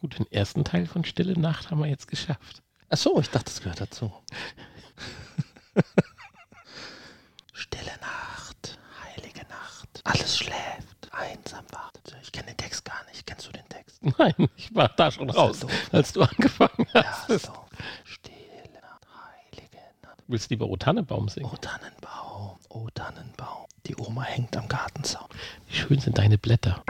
[0.00, 2.62] Gut, den ersten Teil von Stille Nacht haben wir jetzt geschafft.
[2.88, 4.10] Ach so, ich dachte, das gehört dazu.
[7.52, 12.16] Stille Nacht, heilige Nacht, alles schläft, einsam wartet.
[12.22, 13.26] Ich kenne den Text gar nicht.
[13.26, 13.98] Kennst du den Text?
[14.18, 17.42] Nein, ich war da schon raus, als du angefangen Ja, hast.
[17.42, 17.52] so.
[18.04, 19.06] Stille Nacht,
[19.52, 20.18] heilige Nacht.
[20.20, 21.50] Du willst lieber O Tannenbaum singen.
[21.52, 23.66] Oh Tannenbaum, oh Tannenbaum.
[23.86, 25.28] Die Oma hängt am Gartenzaun.
[25.66, 26.82] Wie schön sind deine Blätter.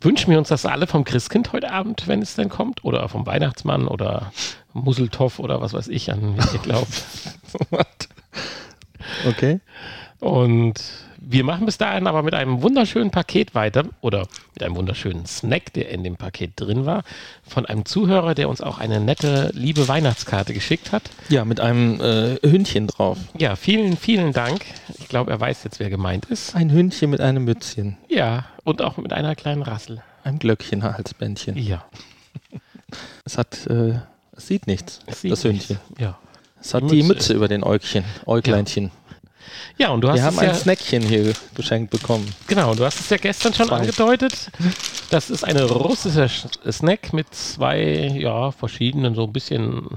[0.00, 3.26] wünschen wir uns das alle vom Christkind heute Abend, wenn es denn kommt, oder vom
[3.26, 4.32] Weihnachtsmann oder
[4.72, 7.04] Museltoff oder was weiß ich, an glaubt.
[9.26, 9.60] okay.
[10.20, 10.80] Und
[11.26, 15.72] wir machen bis dahin aber mit einem wunderschönen Paket weiter oder mit einem wunderschönen Snack,
[15.72, 17.02] der in dem Paket drin war,
[17.46, 21.02] von einem Zuhörer, der uns auch eine nette, liebe Weihnachtskarte geschickt hat.
[21.30, 23.18] Ja, mit einem äh, Hündchen drauf.
[23.38, 24.64] Ja, vielen, vielen Dank.
[24.98, 26.54] Ich glaube, er weiß jetzt, wer gemeint ist.
[26.54, 27.96] Ein Hündchen mit einem Mützchen.
[28.08, 30.02] Ja, und auch mit einer kleinen Rassel.
[30.24, 31.56] Ein Glöckchen als Bändchen.
[31.56, 31.84] Ja,
[33.24, 33.94] Es hat, äh,
[34.36, 35.78] es sieht nichts, es sieht das Hündchen.
[35.88, 36.00] nichts.
[36.00, 36.18] Ja.
[36.60, 38.84] Es hat Die die Mütze Mütze über den Äugchen, Äugleinchen.
[38.84, 38.90] Ja,
[39.90, 42.26] und du hast Wir haben ein ja, Snackchen hier geschenkt bekommen.
[42.46, 43.76] genau, du hast es ja gestern schon Zwei.
[43.80, 44.50] angedeutet.
[45.10, 47.82] Das ist eine russische Sch- Snack mit zwei,
[48.18, 49.88] ja, verschiedenen, so ein bisschen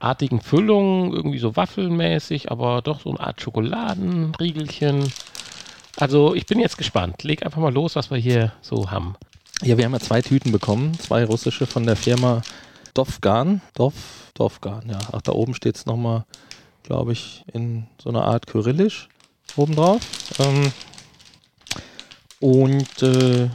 [0.00, 5.12] artigen Füllungen, irgendwie so waffelmäßig, aber doch so eine Art Schokoladenriegelchen.
[5.96, 7.22] Also ich bin jetzt gespannt.
[7.24, 9.16] Leg einfach mal los, was wir hier so haben.
[9.62, 12.42] Ja, wir haben ja zwei Tüten bekommen, zwei russische von der Firma
[12.94, 13.60] Dovgan.
[13.74, 13.94] Dov,
[14.34, 14.98] Dovgan, ja.
[15.12, 16.24] Ach, da oben steht es nochmal,
[16.88, 19.08] glaube ich, in so einer Art Kyrillisch
[19.56, 20.00] obendrauf.
[20.38, 20.72] Ähm,
[22.40, 23.48] und äh,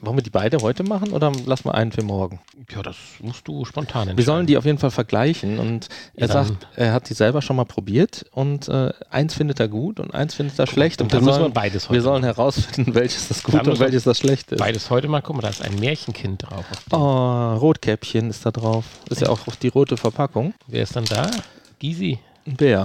[0.00, 2.40] wollen wir die beide heute machen oder lassen wir einen für morgen?
[2.70, 4.16] Ja, das musst du spontan entscheiden.
[4.18, 7.42] Wir sollen die auf jeden Fall vergleichen und er Ja, sagt, er hat die selber
[7.42, 11.06] schon mal probiert und äh, eins findet er gut und eins findet er schlecht und
[11.06, 13.66] und, dann wir müssen wir sollen, beides heute wir sollen herausfinden, welches das Gute und
[13.66, 14.58] wir- welches das Schlechte ist.
[14.60, 15.20] Beides heute mal.
[15.20, 16.64] Guck mal, da ist ein Märchenkind drauf.
[16.90, 18.84] Oh, Rotkäppchen ist da drauf.
[19.10, 20.54] Ist ja auch die rote Verpackung.
[20.68, 21.30] Wer ist dann da?
[21.78, 22.18] Gysi.
[22.46, 22.82] Ein Bär.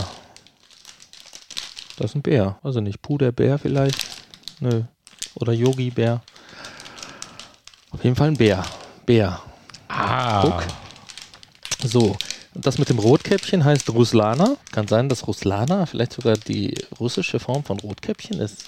[1.98, 2.58] Das ist ein Bär.
[2.64, 4.06] Also nicht Puderbär vielleicht.
[4.60, 4.84] Nö.
[5.36, 6.22] Oder Yogi-Bär.
[7.92, 8.64] Auf jeden Fall ein Bär.
[9.06, 9.42] Bär.
[9.88, 10.42] Ah.
[10.42, 10.64] Guck.
[11.90, 12.16] So.
[12.54, 14.58] Das mit dem Rotkäppchen heißt Ruslana.
[14.72, 18.66] Kann sein, dass Ruslana vielleicht sogar die russische Form von Rotkäppchen ist.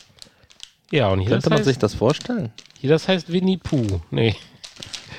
[0.91, 2.51] Ja, und hier das, Könnte man heißt, sich das vorstellen?
[2.79, 4.01] hier das heißt Winnie Pooh.
[4.11, 4.35] Nee.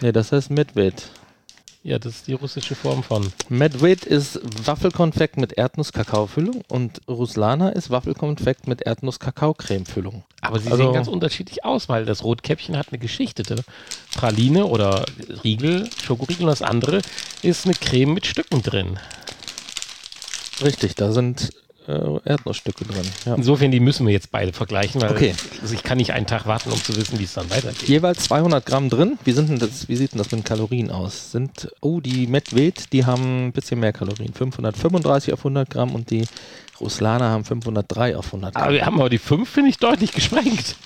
[0.01, 1.11] Nee, das heißt Medved.
[1.85, 3.33] Ja, das ist die russische Form von.
[3.49, 10.23] Medved ist Waffelkonfekt mit Erdnuss-Kakao-Füllung und Ruslana ist Waffelkonfekt mit Erdnuss-Kakao-Creme-Füllung.
[10.43, 13.65] Aber sie Also- sehen ganz unterschiedlich aus, weil das Rotkäppchen hat eine geschichtete
[14.15, 15.05] Praline oder
[15.43, 17.03] Riegel, Schokoriegel und das andere
[17.43, 19.01] ist eine Creme mit Stücken drin.
[20.63, 21.51] Richtig, da sind
[21.87, 23.05] äh, Erdnussstücke drin.
[23.27, 23.35] Ja.
[23.35, 25.35] Insofern, die müssen wir jetzt beide vergleichen, weil Okay.
[25.61, 27.89] also ich kann nicht einen Tag warten, um zu wissen, wie es dann weitergeht.
[27.89, 29.19] Jeweils 200 Gramm drin.
[29.25, 31.33] Wie, sind denn das, wie sieht denn das mit den Kalorien aus?
[31.33, 34.33] Sind, oh, die Medved, die haben ein bisschen mehr Kalorien.
[34.33, 36.25] 535 auf 100 Gramm und die
[36.81, 38.63] Ruslana haben 503 auf 100 Gramm.
[38.65, 40.77] Aber wir haben aber die fünf, finde ich, deutlich gesprengt.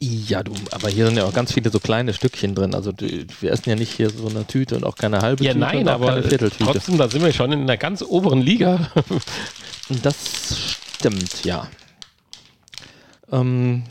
[0.00, 2.74] Ja, du, aber hier sind ja auch ganz viele so kleine Stückchen drin.
[2.74, 3.06] Also du,
[3.40, 5.78] wir essen ja nicht hier so eine Tüte und auch keine halbe Ja, Tüte nein,
[5.78, 8.90] und auch aber trotzdem, da sind wir schon in der ganz oberen Liga.
[10.02, 11.66] Das stimmt, ja.
[13.32, 13.84] Ähm,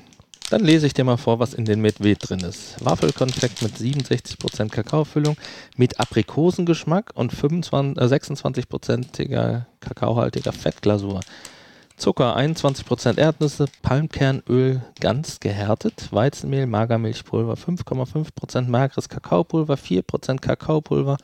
[0.49, 2.75] dann lese ich dir mal vor, was in den Medved drin ist.
[2.79, 5.35] Waffelkonfekt mit 67% Kakaofüllung,
[5.75, 11.19] mit Aprikosengeschmack und 25, äh, 26%iger kakaohaltiger Fettglasur.
[11.97, 21.17] Zucker 21% Erdnüsse, Palmkernöl ganz gehärtet, Weizenmehl, Magermilchpulver 5,5% mageres Kakaopulver, 4% Kakaopulver,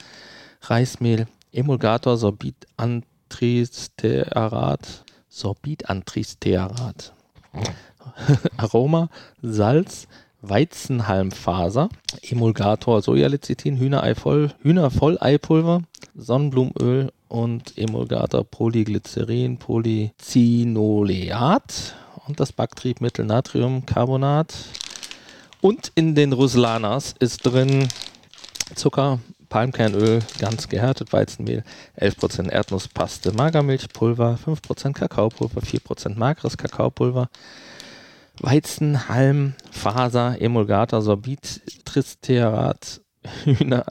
[0.63, 7.13] Reismehl, Emulgator, Sorbit Antristearat, Sorbit Antristearat.
[8.57, 9.09] Aroma,
[9.43, 10.07] Salz,
[10.41, 11.89] Weizenhalmfaser,
[12.23, 15.83] Emulgator, Sojalecithin, Hühnerei voll, Hühnervolleipulver,
[16.15, 21.95] Sonnenblumenöl und Emulgator Polyglycerin, Polycinoleat
[22.27, 24.53] und das Backtriebmittel Natriumcarbonat.
[25.59, 27.87] Und in den Ruslanas ist drin
[28.75, 29.17] Zucker,
[29.49, 31.63] Palmkernöl, ganz gehärtet, Weizenmehl,
[31.99, 37.29] 11% Erdnusspaste, Magermilchpulver, 5% Kakaopulver, 4% mageres Kakaopulver,
[38.41, 43.01] Weizen, Halm, Faser, Emulgator, Sorbit, Tristerat,
[43.45, 43.85] Hühner,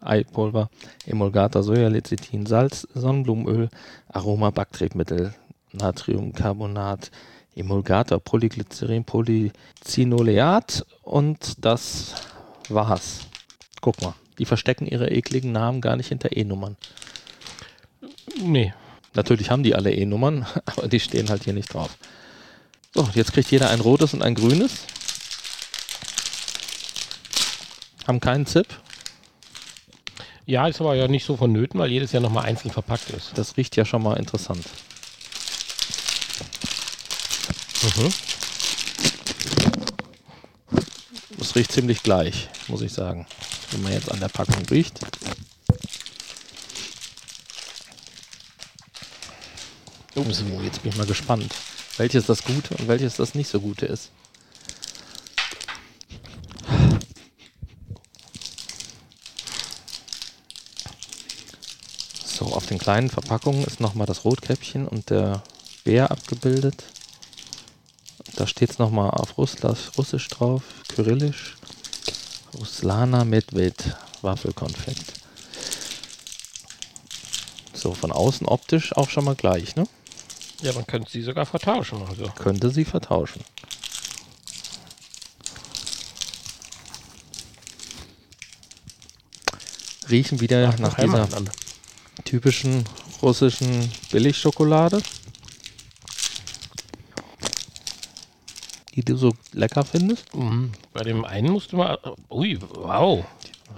[0.00, 0.70] Eipulver,
[1.06, 3.68] Emulgator, Sojalecithin, Salz, Sonnenblumenöl,
[4.08, 5.34] Aroma, Backtriebmittel,
[5.72, 7.10] Natriumcarbonat,
[7.54, 12.14] Emulgator, Polyglycerin, Polycinoleat und das
[12.68, 13.26] war's.
[13.80, 16.76] Guck mal, die verstecken ihre ekligen Namen gar nicht hinter E-Nummern.
[18.42, 18.74] Nee.
[19.14, 21.96] Natürlich haben die alle E-Nummern, aber die stehen halt hier nicht drauf.
[22.94, 24.86] So, jetzt kriegt jeder ein rotes und ein grünes.
[28.06, 28.68] Haben keinen Zip.
[30.44, 33.32] Ja, ist aber ja nicht so vonnöten, weil jedes ja nochmal einzeln verpackt ist.
[33.34, 34.64] Das riecht ja schon mal interessant.
[37.82, 38.12] Mhm.
[41.38, 43.26] Das riecht ziemlich gleich, muss ich sagen.
[43.72, 45.00] Wenn man jetzt an der Packung riecht.
[50.14, 51.54] Ups, jetzt bin ich mal gespannt,
[51.98, 54.10] welches das Gute und welches das nicht so Gute ist.
[62.24, 65.42] So, auf den kleinen Verpackungen ist nochmal das Rotkäppchen und der
[65.82, 66.84] Bär abgebildet.
[68.36, 71.56] Da steht es nochmal auf Russlas, Russisch drauf, Kyrillisch.
[72.56, 75.14] Ruslana Medved Waffelkonfekt.
[77.74, 79.88] So, von außen optisch auch schon mal gleich, ne?
[80.62, 82.00] Ja, man könnte sie sogar vertauschen.
[82.08, 82.30] Also.
[82.36, 83.42] Könnte sie vertauschen.
[90.08, 91.65] Riechen wieder Ach, nach einmal dieser dann.
[92.24, 92.84] Typischen
[93.22, 95.02] russischen Billigschokolade.
[98.94, 100.34] Die du so lecker findest.
[100.34, 100.72] Mhm.
[100.92, 101.96] Bei dem einen musste man.
[102.30, 103.24] Ui, wow.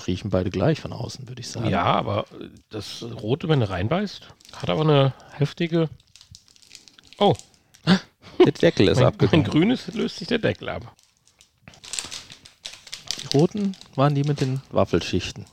[0.07, 1.69] Riechen beide gleich von außen, würde ich sagen.
[1.71, 2.27] Ja, aber
[2.71, 5.89] das Rote, wenn du reinbeißt, hat aber eine heftige.
[7.19, 7.35] Oh,
[8.45, 10.95] Der Deckel ist mein, mein grünes löst sich der Deckel ab.
[13.21, 15.45] Die roten waren die mit den Waffelschichten.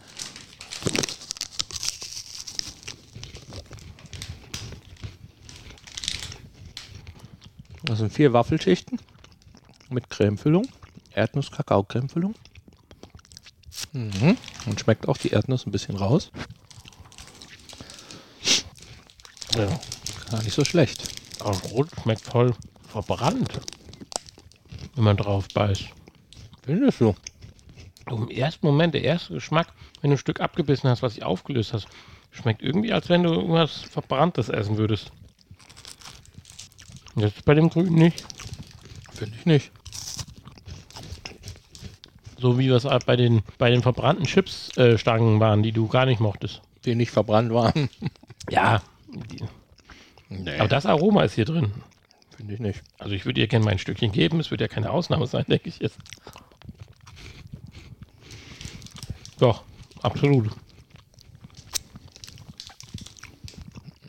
[8.06, 9.00] Sind vier Waffelschichten
[9.90, 10.68] mit Cremefüllung,
[11.14, 12.36] Erdnuss-Kakao-Cremefüllung.
[13.94, 14.38] Mhm.
[14.68, 16.32] Und schmeckt auch die Erdnuss ein bisschen raus.
[19.56, 19.68] Ja.
[20.30, 21.04] Gar nicht so schlecht.
[21.40, 22.54] Aber Rot schmeckt voll
[22.88, 23.60] verbrannt,
[24.96, 25.86] wenn man drauf beißt.
[26.64, 27.16] Findest du?
[28.10, 31.74] Im ersten Moment, der erste Geschmack, wenn du ein Stück abgebissen hast, was sich aufgelöst
[31.74, 31.88] hast,
[32.30, 35.12] schmeckt irgendwie, als wenn du irgendwas Verbranntes essen würdest.
[37.16, 38.26] Jetzt bei dem Grünen nicht.
[39.12, 39.72] Finde ich nicht.
[42.38, 46.20] So wie was bei den, bei den verbrannten Chipsstangen äh, waren, die du gar nicht
[46.20, 46.62] mochtest.
[46.84, 47.90] Die nicht verbrannt waren.
[48.50, 48.84] Ja.
[50.30, 51.72] Nee, aber das Aroma ist hier drin.
[52.36, 52.84] finde ich nicht.
[53.00, 54.40] Also ich würde ihr gerne mein Stückchen geben.
[54.40, 55.98] Es wird ja keine Ausnahme sein, denke ich jetzt.
[59.40, 59.64] Doch,
[60.02, 60.50] absolut.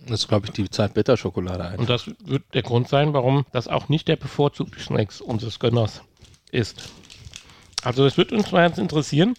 [0.07, 1.79] Das ist, glaube ich, die Zartbitterschokolade ein.
[1.79, 6.03] Und das wird der Grund sein, warum das auch nicht der bevorzugte Snacks unseres Gönners
[6.53, 6.91] ist.
[7.83, 9.35] Also es wird uns mal ganz interessieren,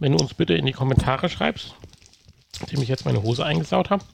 [0.00, 1.74] wenn du uns bitte in die Kommentare schreibst,
[2.60, 4.04] nachdem ich jetzt meine Hose eingesaut habe.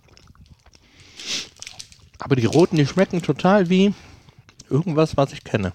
[2.19, 3.95] Aber die roten, die schmecken total wie
[4.69, 5.73] irgendwas, was ich kenne.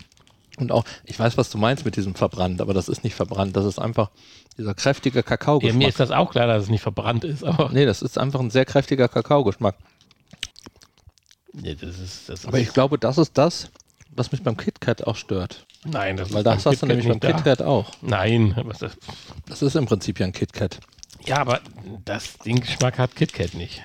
[0.58, 3.58] Und auch, ich weiß, was du meinst mit diesem verbrannt, aber das ist nicht verbrannt.
[3.58, 4.10] Das ist einfach
[4.58, 5.78] dieser kräftige Ja, Kakaogeschmack.
[5.78, 8.40] mir ist das auch klar, dass es nicht verbrannt ist, aber nee, das ist einfach
[8.40, 9.76] ein sehr kräftiger Kakaogeschmack.
[11.62, 13.70] Nee, das ist, das ist Aber ich glaube, das ist das,
[14.12, 15.66] was mich beim KitKat auch stört.
[15.84, 17.20] nein, das Weil ist das hast du nämlich beim.
[17.20, 17.92] KitKat auch.
[18.02, 18.94] Nein, was das,
[19.48, 20.80] Das ist im Prinzip ja ein KitKat.
[21.26, 21.62] ja, aber
[22.06, 23.82] das den Geschmack hat KitKat nicht.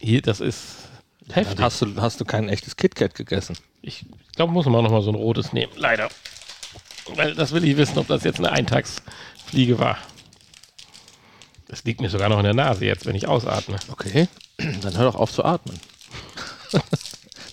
[0.00, 0.64] Hier, das ist
[1.32, 1.60] heftig.
[1.60, 3.56] hast du, hast du kein echtes KitKat gegessen.
[3.82, 4.04] Ich
[4.36, 5.72] glaube, muss man noch mal so ein rotes nehmen.
[5.76, 6.08] Leider.
[7.14, 9.98] Weil das will ich wissen, ob das jetzt eine Eintagsfliege war.
[11.66, 13.76] Das liegt mir sogar noch in der Nase jetzt, wenn ich ausatme.
[13.90, 15.78] Okay, dann hör doch auf zu atmen.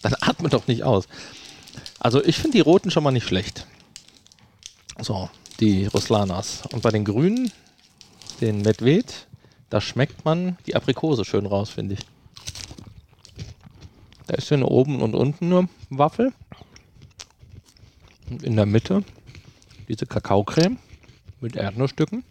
[0.05, 1.07] Dann atme doch nicht aus.
[1.99, 3.65] Also ich finde die roten schon mal nicht schlecht.
[5.01, 6.63] So, die Ruslanas.
[6.71, 7.51] Und bei den grünen,
[8.39, 9.27] den Medved,
[9.69, 12.01] da schmeckt man die Aprikose schön raus, finde ich.
[14.27, 16.33] Da ist ja nur oben und unten nur Waffel.
[18.29, 19.03] Und in der Mitte
[19.87, 20.77] diese Kakaocreme
[21.41, 22.23] mit Erdnussstücken.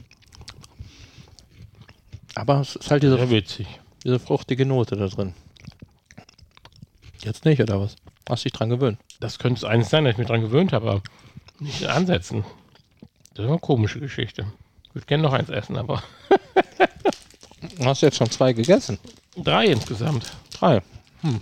[2.34, 3.66] Aber es ist halt diese witzig.
[4.02, 5.34] diese fruchtige Note da drin.
[7.24, 7.96] Jetzt nicht, oder was?
[8.28, 8.98] Hast dich dran gewöhnt.
[9.20, 11.02] Das könnte es eines sein, dass ich mich dran gewöhnt habe, aber
[11.58, 12.44] nicht in Ansätzen.
[13.34, 14.46] Das ist eine komische Geschichte.
[14.84, 16.02] Ich würde gerne noch eins essen, aber
[17.78, 18.98] Du hast jetzt schon zwei gegessen.
[19.36, 20.30] drei insgesamt.
[20.52, 20.82] Drei.
[21.22, 21.40] Hm.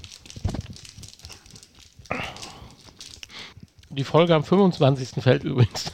[3.91, 5.23] Die Folge am 25.
[5.23, 5.93] fällt übrigens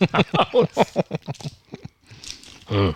[0.52, 0.68] aus.
[2.68, 2.94] Hm.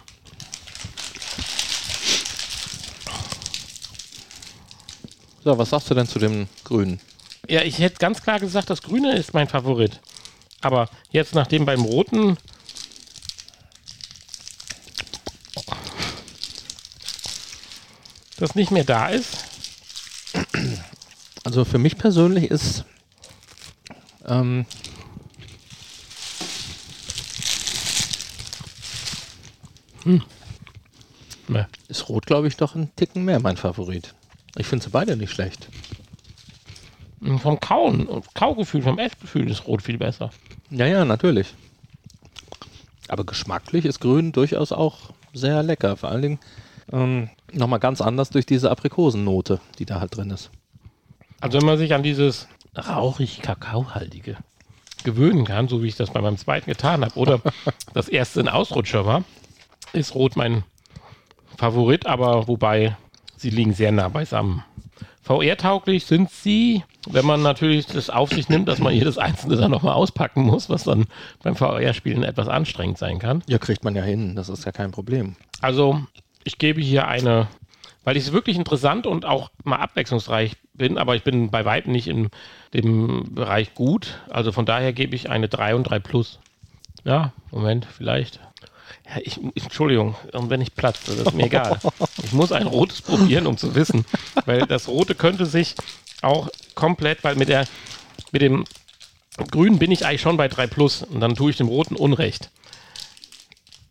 [5.50, 7.00] So, was sagst du denn zu dem Grünen?
[7.48, 9.98] Ja, ich hätte ganz klar gesagt, das Grüne ist mein Favorit.
[10.60, 12.36] Aber jetzt, nachdem beim Roten
[18.36, 19.38] das nicht mehr da ist,
[21.42, 22.84] Also für mich persönlich ist
[24.28, 24.66] ähm,
[31.48, 31.68] ne.
[31.88, 34.14] ist Rot, glaube ich, doch ein Ticken mehr mein Favorit.
[34.56, 35.68] Ich finde sie beide nicht schlecht.
[37.38, 40.30] vom Kauen und Kaugefühl, vom Essgefühl ist Rot viel besser.
[40.70, 41.54] Ja, ja, natürlich.
[43.08, 45.96] Aber geschmacklich ist Grün durchaus auch sehr lecker.
[45.96, 46.38] Vor allen Dingen
[46.92, 50.50] ähm, nochmal ganz anders durch diese Aprikosennote, die da halt drin ist.
[51.40, 54.36] Also wenn man sich an dieses rauchig-kakaohaltige
[55.02, 57.40] gewöhnen kann, so wie ich das bei meinem zweiten getan habe, oder
[57.94, 59.24] das erste ein Ausrutscher war,
[59.92, 60.64] ist Rot mein
[61.56, 62.96] Favorit, aber wobei
[63.40, 64.64] sie liegen sehr nah beisammen.
[65.22, 69.70] VR-tauglich sind sie, wenn man natürlich das auf sich nimmt, dass man jedes einzelne dann
[69.70, 71.06] nochmal auspacken muss, was dann
[71.42, 73.42] beim VR-Spielen etwas anstrengend sein kann.
[73.46, 75.36] Ja, kriegt man ja hin, das ist ja kein Problem.
[75.60, 76.00] Also
[76.42, 77.48] ich gebe hier eine,
[78.02, 81.92] weil ich es wirklich interessant und auch mal abwechslungsreich bin, aber ich bin bei weitem
[81.92, 82.30] nicht in
[82.74, 84.20] dem Bereich gut.
[84.30, 86.40] Also von daher gebe ich eine 3 und 3 plus.
[87.04, 88.40] Ja, Moment, vielleicht.
[89.10, 91.80] Ja, ich, Entschuldigung, und wenn ich platze, das ist mir egal.
[92.22, 94.04] Ich muss ein rotes probieren, um zu wissen.
[94.46, 95.74] Weil das rote könnte sich
[96.22, 97.66] auch komplett, weil mit der
[98.30, 98.64] mit dem
[99.50, 102.50] grünen bin ich eigentlich schon bei 3 plus und dann tue ich dem roten Unrecht.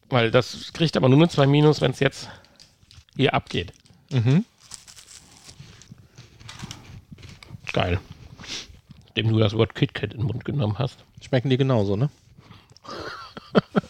[0.10, 2.30] Weil das kriegt aber nur eine 2 minus, wenn es jetzt
[3.16, 3.74] hier abgeht.
[4.12, 4.46] Mhm.
[7.74, 8.00] Geil.
[9.18, 11.04] Dem du das Wort KitKat in den Mund genommen hast.
[11.22, 12.10] Schmecken die genauso, ne?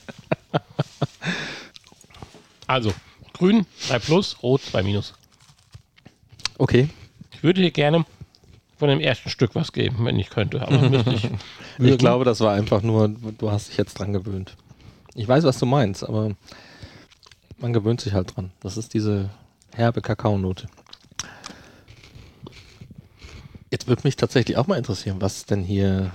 [2.69, 2.93] Also,
[3.33, 5.15] grün 3 plus, rot 2 minus.
[6.59, 6.87] Okay.
[7.31, 8.05] Ich würde dir gerne
[8.77, 10.61] von dem ersten Stück was geben, wenn ich könnte.
[10.61, 11.29] Aber müsste ich.
[11.79, 14.55] Ich glaube, das war einfach nur, du hast dich jetzt dran gewöhnt.
[15.15, 16.35] Ich weiß, was du meinst, aber
[17.57, 18.51] man gewöhnt sich halt dran.
[18.59, 19.31] Das ist diese
[19.73, 20.67] herbe Kakaonote.
[23.71, 26.11] Jetzt würde mich tatsächlich auch mal interessieren, was denn hier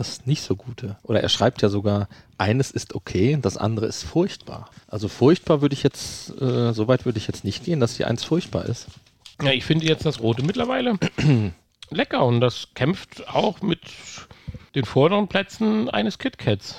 [0.00, 0.96] das nicht so Gute.
[1.02, 4.70] Oder er schreibt ja sogar, eines ist okay, das andere ist furchtbar.
[4.88, 8.08] Also furchtbar würde ich jetzt, äh, so weit würde ich jetzt nicht gehen, dass hier
[8.08, 8.86] eins furchtbar ist.
[9.42, 10.98] Ja, ich finde jetzt das rote mittlerweile
[11.90, 13.80] lecker und das kämpft auch mit
[14.74, 16.76] den vorderen Plätzen eines KitKats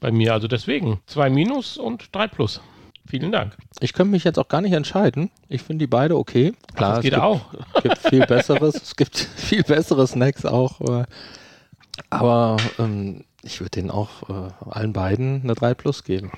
[0.00, 0.32] bei mir.
[0.32, 2.62] Also deswegen 2 minus und 3 plus.
[3.06, 3.56] Vielen Dank.
[3.80, 5.30] Ich könnte mich jetzt auch gar nicht entscheiden.
[5.48, 6.54] Ich finde die beide okay.
[6.74, 7.40] Klar, das es geht gibt, auch.
[7.82, 8.76] gibt viel besseres.
[8.76, 10.80] es gibt viel bessere Snacks auch.
[12.08, 16.30] Aber ähm, ich würde denen auch äh, allen beiden eine 3 Plus geben.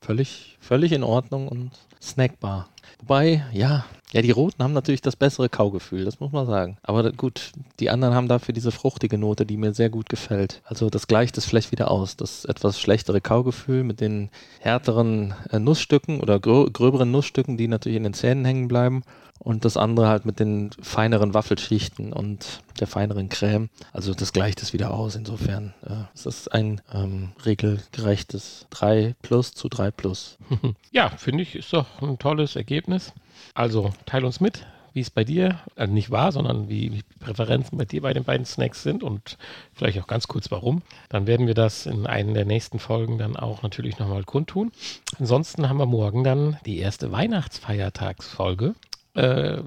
[0.00, 2.68] Völlig, völlig in Ordnung und snackbar.
[2.98, 6.76] Wobei, ja, ja, die Roten haben natürlich das bessere Kaugefühl, das muss man sagen.
[6.84, 10.62] Aber gut, die anderen haben dafür diese fruchtige Note, die mir sehr gut gefällt.
[10.64, 12.16] Also das gleicht es vielleicht wieder aus.
[12.16, 14.30] Das etwas schlechtere Kaugefühl mit den
[14.60, 19.02] härteren äh, Nussstücken oder grö gröberen Nussstücken, die natürlich in den Zähnen hängen bleiben.
[19.40, 23.68] Und das andere halt mit den feineren Waffelschichten und der feineren Creme.
[23.92, 25.16] Also das gleicht es wieder aus.
[25.16, 30.38] Insofern äh, es ist ein ähm, regelgerechtes 3 plus zu 3 plus.
[30.92, 33.12] Ja, finde ich, ist doch ein tolles Ergebnis.
[33.54, 37.76] Also teil uns mit, wie es bei dir äh, nicht war, sondern wie die Präferenzen
[37.78, 39.36] bei dir bei den beiden Snacks sind und
[39.72, 40.82] vielleicht auch ganz kurz warum.
[41.08, 44.70] Dann werden wir das in einer der nächsten Folgen dann auch natürlich nochmal kundtun.
[45.18, 48.74] Ansonsten haben wir morgen dann die erste Weihnachtsfeiertagsfolge.
[49.14, 49.58] Äh,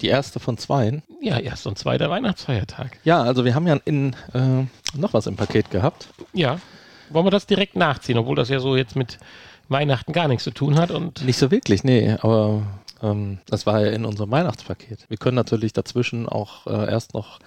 [0.00, 1.02] Die erste von zweien.
[1.20, 2.98] ja, erst und zweiter Weihnachtsfeiertag.
[3.04, 4.64] Ja, also wir haben ja in, äh,
[4.98, 6.08] noch was im Paket gehabt.
[6.32, 6.58] Ja.
[7.10, 9.18] Wollen wir das direkt nachziehen, obwohl das ja so jetzt mit
[9.68, 12.62] Weihnachten gar nichts zu tun hat und Nicht so wirklich, nee, aber
[13.04, 15.04] ähm, das war ja in unserem Weihnachtspaket.
[15.08, 17.38] Wir können natürlich dazwischen auch äh, erst noch,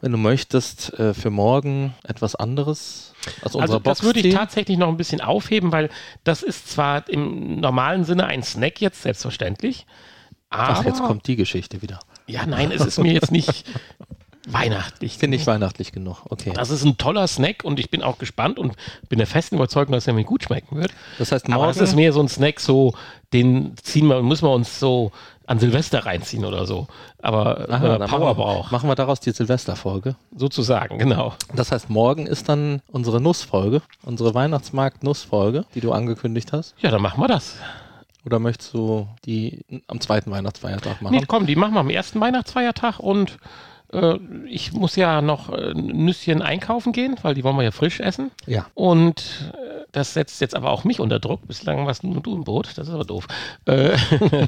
[0.00, 4.34] wenn du möchtest, äh, für morgen etwas anderes aus unserer Also Box das würde ich
[4.34, 5.88] tatsächlich noch ein bisschen aufheben, weil
[6.24, 9.86] das ist zwar im normalen Sinne ein Snack jetzt, selbstverständlich,
[10.50, 11.98] aber Ach, jetzt kommt die Geschichte wieder.
[12.26, 13.64] ja, nein, es ist mir jetzt nicht
[14.46, 15.16] weihnachtlich.
[15.18, 16.18] Finde ich weihnachtlich genug.
[16.28, 16.52] Okay.
[16.54, 18.74] Das ist ein toller Snack und ich bin auch gespannt und
[19.08, 20.92] bin der festen Überzeugung, dass er mir gut schmecken wird.
[21.18, 22.94] Das heißt, Aber es ist morgen, mehr so ein Snack, so
[23.34, 25.12] den ziehen wir, müssen wir uns so
[25.46, 26.86] an Silvester reinziehen oder so.
[27.20, 30.16] Aber Aha, dann Power machen wir, braucht, machen wir daraus die Silvesterfolge.
[30.34, 31.34] sozusagen, genau.
[31.54, 36.74] Das heißt, morgen ist dann unsere Nussfolge, unsere Weihnachtsmarkt-Nussfolge, die du angekündigt hast.
[36.78, 37.56] Ja, dann machen wir das.
[38.24, 41.14] Oder möchtest du die am zweiten Weihnachtsfeiertag machen?
[41.14, 43.36] Nee, komm, die machen wir am ersten Weihnachtsfeiertag und Äh,
[44.46, 48.30] ich muss ja noch äh, Nüsschen einkaufen gehen, weil die wollen wir ja frisch essen.
[48.46, 48.66] Ja.
[48.74, 51.46] Und äh, das setzt jetzt aber auch mich unter Druck.
[51.46, 53.28] Bislang warst nur du im Boot, das ist aber doof.
[53.66, 53.96] Äh,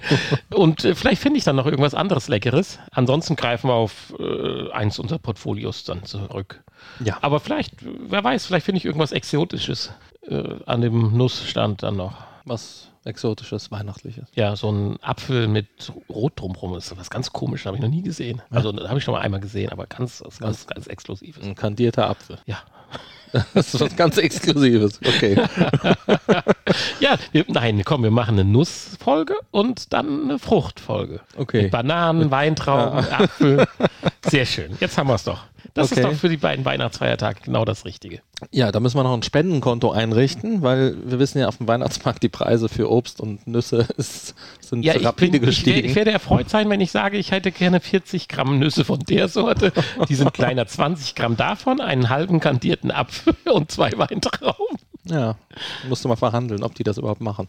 [0.55, 2.79] und äh, vielleicht finde ich dann noch irgendwas anderes Leckeres.
[2.91, 6.63] Ansonsten greifen wir auf äh, eins unserer Portfolios dann zurück.
[7.05, 7.19] Ja.
[7.21, 12.15] Aber vielleicht, wer weiß, vielleicht finde ich irgendwas Exotisches äh, an dem Nussstand dann noch.
[12.45, 14.25] Was Exotisches, Weihnachtliches.
[14.35, 15.67] Ja, so ein Apfel mit
[16.09, 18.43] Rot drumherum ist was ganz komisch, habe ich noch nie gesehen.
[18.51, 21.43] Also das habe ich schon mal einmal gesehen, aber ganz, was ganz, ganz Exklusives.
[21.45, 22.39] Ein kandierter Apfel.
[22.47, 22.59] Ja.
[23.53, 25.01] Das ist was ganz Exklusives.
[25.05, 25.37] Okay.
[27.01, 31.21] Ja, wir, nein, komm, wir machen eine Nussfolge und dann eine Fruchtfolge.
[31.37, 31.63] Okay.
[31.63, 33.67] Mit Bananen, Weintrauben, Apfel.
[34.27, 34.77] Sehr schön.
[34.81, 35.45] Jetzt haben wir es doch.
[35.75, 36.01] Das Okay.
[36.01, 38.21] ist doch für die beiden Weihnachtsfeiertage genau das Richtige.
[38.51, 42.23] Ja, da müssen wir noch ein Spendenkonto einrichten, weil wir wissen ja auf dem Weihnachtsmarkt,
[42.23, 45.89] die Preise für Obst und Nüsse ist, sind Ja, ich, rapide bin, ich, wär, gestiegen.
[45.89, 49.29] ich werde erfreut sein, wenn ich sage, ich hätte gerne 40 Gramm Nüsse von der
[49.29, 49.73] Sorte.
[50.09, 54.79] Die sind kleiner, 20 Gramm davon, einen halben kandierten Apfel und zwei Weintrauben.
[55.05, 55.37] ja,
[55.89, 57.49] musst du mal verhandeln, ob die das überhaupt machen.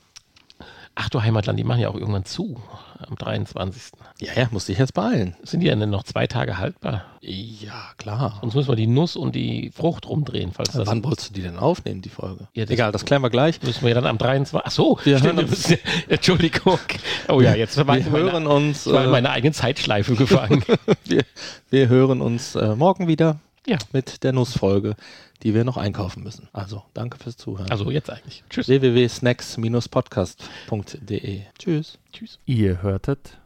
[1.00, 2.60] Ach du Heimatland, die machen ja auch irgendwann zu
[3.08, 3.92] am 23.
[4.20, 5.36] Ja, ja, musst dich jetzt beeilen.
[5.44, 7.04] Sind die denn noch zwei Tage haltbar?
[7.22, 8.40] Ja, klar.
[8.42, 10.88] Sonst müssen wir die Nuss und die Frucht rumdrehen, falls das.
[10.88, 12.48] Wann wolltest du die denn aufnehmen, die Folge?
[12.54, 13.62] Ja, das- Egal, das klären wir gleich.
[13.62, 14.66] Müssen wir ja dann am 23.
[14.66, 15.78] Ach so, Wir stimmt, wir müssen,
[16.10, 16.80] Entschuldigung.
[17.28, 19.54] Oh ja, jetzt ich Wir in meine, hören uns, ich war in äh, meine eigene
[19.54, 20.64] Zeitschleife gefangen.
[21.06, 21.24] wir,
[21.70, 24.96] wir hören uns äh, morgen wieder ja, mit der Nussfolge,
[25.44, 26.50] die wir noch einkaufen müssen.
[26.54, 27.70] Also, danke fürs Zuhören.
[27.70, 28.44] also jetzt eigentlich.
[28.50, 28.68] Tschüss.
[28.68, 31.42] www.snacks-podcast.de.
[31.60, 32.00] Tschüss.
[32.14, 32.40] Tschüss.
[32.46, 33.38] Ihr hörtet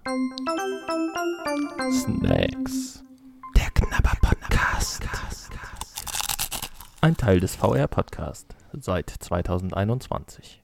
[1.92, 3.04] Snacks.
[3.58, 5.04] Der Knabber Podcast.
[7.02, 10.61] Ein Teil des VR Podcast seit 2021.